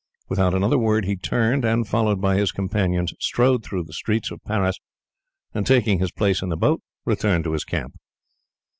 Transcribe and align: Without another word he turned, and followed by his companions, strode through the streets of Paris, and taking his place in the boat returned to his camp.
Without 0.29 0.55
another 0.55 0.79
word 0.79 1.05
he 1.05 1.15
turned, 1.15 1.63
and 1.63 1.87
followed 1.87 2.19
by 2.19 2.35
his 2.35 2.51
companions, 2.51 3.13
strode 3.19 3.63
through 3.63 3.83
the 3.83 3.93
streets 3.93 4.31
of 4.31 4.43
Paris, 4.43 4.79
and 5.53 5.63
taking 5.67 5.99
his 5.99 6.11
place 6.11 6.41
in 6.41 6.49
the 6.49 6.57
boat 6.57 6.81
returned 7.05 7.43
to 7.43 7.53
his 7.53 7.63
camp. 7.63 7.93